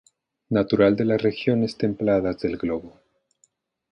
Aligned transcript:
Natural 0.49 0.95
de 0.95 1.05
las 1.05 1.21
regiones 1.21 1.77
templadas 1.77 2.39
del 2.39 2.57
globo. 2.57 2.99